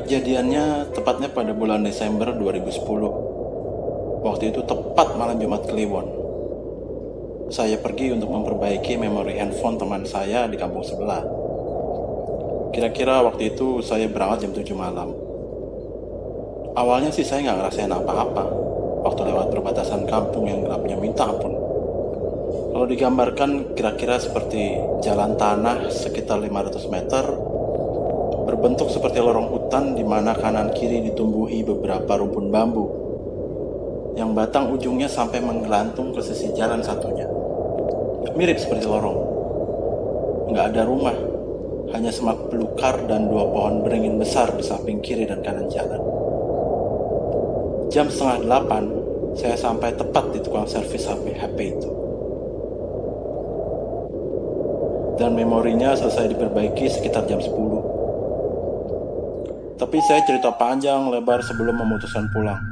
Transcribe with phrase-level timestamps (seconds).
[0.00, 4.24] Kejadiannya tepatnya pada bulan Desember 2010.
[4.24, 6.08] Waktu itu tepat malam Jumat Kliwon.
[7.52, 11.20] Saya pergi untuk memperbaiki memori handphone teman saya di kampung sebelah.
[12.72, 15.12] Kira-kira waktu itu saya berangkat jam 7 malam.
[16.72, 18.48] Awalnya sih saya nggak ngerasain apa-apa
[19.04, 21.69] waktu lewat perbatasan kampung yang gelapnya minta ampun.
[22.70, 27.24] Kalau digambarkan kira-kira seperti jalan tanah sekitar 500 meter
[28.46, 32.86] berbentuk seperti lorong hutan di mana kanan kiri ditumbuhi beberapa rumpun bambu
[34.14, 37.26] yang batang ujungnya sampai menggelantung ke sisi jalan satunya.
[38.38, 39.18] Mirip seperti lorong.
[40.54, 41.16] Nggak ada rumah,
[41.90, 45.98] hanya semak belukar dan dua pohon beringin besar di samping kiri dan kanan jalan.
[47.90, 48.84] Jam setengah delapan,
[49.34, 51.90] saya sampai tepat di tukang servis HP, HP itu.
[55.20, 57.52] Dan memorinya selesai diperbaiki sekitar jam 10.
[59.76, 62.64] Tapi saya cerita panjang lebar sebelum memutuskan pulang.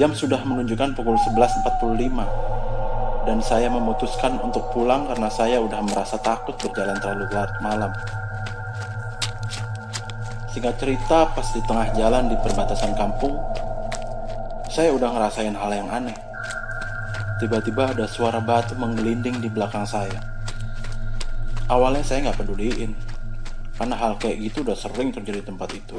[0.00, 2.54] Jam sudah menunjukkan pukul 11.45
[3.24, 7.92] dan saya memutuskan untuk pulang karena saya udah merasa takut berjalan terlalu larut malam.
[10.56, 13.36] Singkat cerita, pas di tengah jalan di perbatasan kampung,
[14.72, 16.16] saya udah ngerasain hal yang aneh.
[17.42, 20.33] Tiba-tiba ada suara batu menggelinding di belakang saya.
[21.64, 22.92] Awalnya saya nggak peduliin,
[23.80, 25.96] karena hal kayak gitu udah sering terjadi di tempat itu.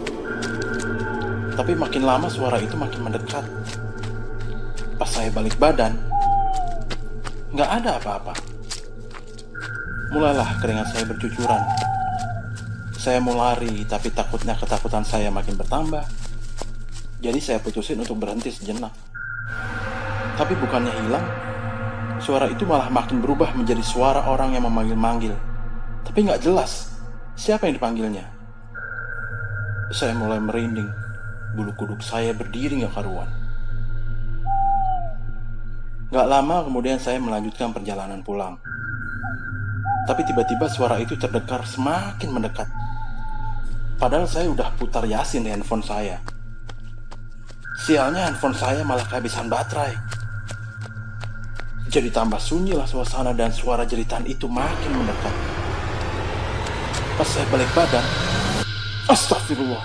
[1.57, 3.41] Tapi makin lama suara itu makin mendekat.
[5.01, 5.97] Pas saya balik badan,
[7.49, 8.37] nggak ada apa-apa.
[10.13, 11.63] Mulailah keringat saya bercucuran.
[12.93, 16.05] Saya mau lari, tapi takutnya ketakutan saya makin bertambah.
[17.25, 18.93] Jadi saya putusin untuk berhenti sejenak.
[20.37, 21.25] Tapi bukannya hilang,
[22.21, 25.54] suara itu malah makin berubah menjadi suara orang yang memanggil-manggil.
[26.05, 26.93] Tapi nggak jelas
[27.35, 28.25] siapa yang dipanggilnya.
[29.91, 30.89] Saya mulai merinding,
[31.57, 33.29] bulu kuduk saya berdiri nggak karuan.
[36.13, 38.55] Gak lama kemudian saya melanjutkan perjalanan pulang.
[40.05, 42.69] Tapi tiba-tiba suara itu terdengar semakin mendekat.
[43.97, 46.21] Padahal saya udah putar yasin di handphone saya.
[47.83, 49.97] Sialnya handphone saya malah kehabisan baterai.
[51.89, 55.54] Jadi tambah sunyi lah suasana dan suara jeritan itu makin mendekat.
[57.15, 58.03] Pas saya balik badan,
[59.07, 59.79] astagfirullah.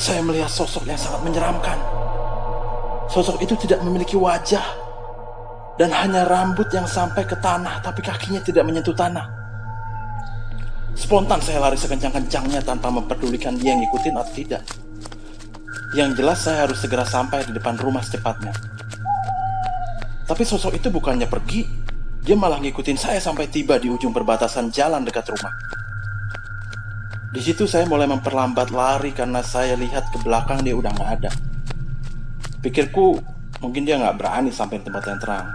[0.00, 1.76] Saya melihat sosok yang sangat menyeramkan.
[3.12, 4.64] Sosok itu tidak memiliki wajah
[5.76, 9.28] dan hanya rambut yang sampai ke tanah tapi kakinya tidak menyentuh tanah.
[10.96, 14.62] Spontan saya lari sekencang-kencangnya tanpa memperdulikan dia yang ngikutin atau tidak.
[15.92, 18.56] Yang jelas saya harus segera sampai di depan rumah secepatnya.
[20.24, 21.68] Tapi sosok itu bukannya pergi,
[22.24, 25.52] dia malah ngikutin saya sampai tiba di ujung perbatasan jalan dekat rumah.
[27.28, 31.30] Di situ saya mulai memperlambat lari karena saya lihat ke belakang dia udah nggak ada.
[32.64, 33.20] Pikirku
[33.60, 35.46] mungkin dia nggak berani sampai tempat yang terang.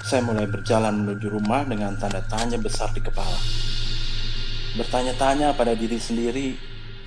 [0.00, 3.36] Saya mulai berjalan menuju rumah dengan tanda tanya besar di kepala.
[4.80, 6.56] Bertanya-tanya pada diri sendiri,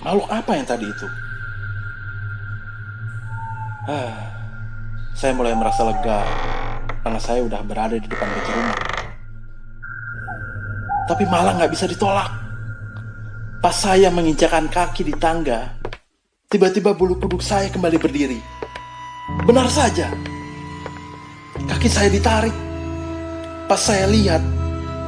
[0.05, 1.07] makhluk apa yang tadi itu?
[3.89, 4.13] Ah,
[5.17, 6.21] saya mulai merasa lega
[7.01, 8.77] karena saya udah berada di depan pintu rumah.
[11.09, 12.42] Tapi malah nggak bisa ditolak.
[13.63, 15.79] Pas saya menginjakan kaki di tangga,
[16.51, 18.35] tiba-tiba bulu kuduk saya kembali berdiri.
[19.47, 20.11] Benar saja,
[21.71, 22.51] kaki saya ditarik.
[23.63, 24.43] Pas saya lihat,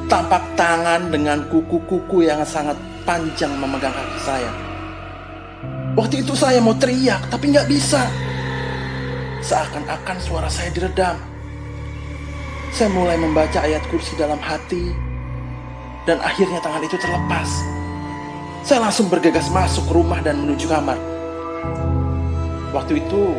[0.08, 4.52] tampak tangan dengan kuku-kuku yang sangat panjang memegang kaki saya.
[6.00, 8.08] Waktu itu saya mau teriak, tapi nggak bisa.
[9.44, 11.20] Seakan-akan suara saya diredam.
[12.72, 14.96] Saya mulai membaca ayat kursi dalam hati,
[16.08, 17.76] dan akhirnya tangan itu terlepas.
[18.66, 20.98] Saya langsung bergegas masuk rumah dan menuju kamar.
[22.74, 23.38] Waktu itu,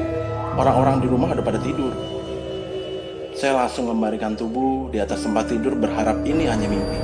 [0.55, 1.91] orang-orang di rumah udah pada tidur.
[3.35, 6.99] Saya langsung membarikan tubuh di atas tempat tidur berharap ini hanya mimpi.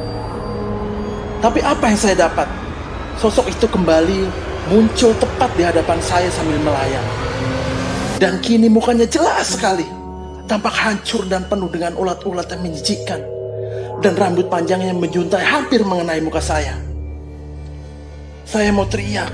[1.43, 2.47] Tapi apa yang saya dapat?
[3.19, 4.31] Sosok itu kembali
[4.71, 7.09] muncul tepat di hadapan saya sambil melayang.
[8.23, 9.85] Dan kini mukanya jelas sekali.
[10.47, 13.19] Tampak hancur dan penuh dengan ulat-ulat yang menjijikkan.
[14.03, 16.92] dan rambut panjangnya menjuntai hampir mengenai muka saya.
[18.52, 19.32] Saya mau teriak,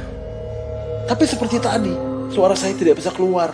[1.10, 1.90] tapi seperti tadi,
[2.30, 3.50] suara saya tidak bisa keluar.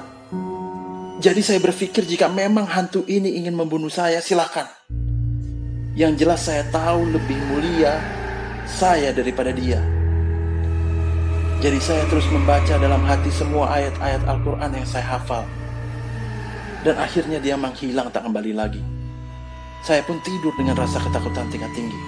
[1.24, 4.68] Jadi saya berpikir jika memang hantu ini ingin membunuh saya, silakan.
[5.96, 7.96] Yang jelas saya tahu lebih mulia
[8.68, 9.80] saya daripada dia.
[11.64, 15.48] Jadi saya terus membaca dalam hati semua ayat-ayat Al-Quran yang saya hafal.
[16.84, 18.84] Dan akhirnya dia menghilang tak kembali lagi.
[19.80, 22.00] Saya pun tidur dengan rasa ketakutan tingkat tinggi.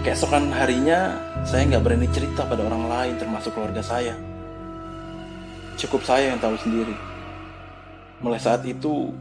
[0.00, 1.12] Keesokan harinya,
[1.44, 4.16] saya nggak berani cerita pada orang lain termasuk keluarga saya.
[5.76, 6.96] Cukup saya yang tahu sendiri.
[8.24, 9.12] Mulai saat itu,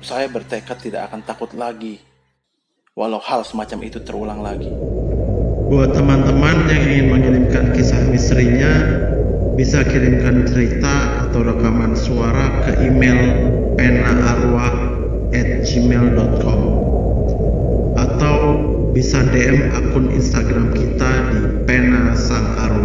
[0.00, 2.00] saya bertekad tidak akan takut lagi.
[2.96, 4.72] Walau hal semacam itu terulang lagi.
[5.70, 8.80] Buat teman-teman yang ingin mengirimkan kisah misterinya,
[9.54, 13.36] bisa kirimkan cerita atau rekaman suara ke email
[13.76, 16.60] penaarwah@gmail.com
[18.00, 18.39] atau
[18.90, 22.79] bisa DM akun Instagram kita di Pena Sang Arwah.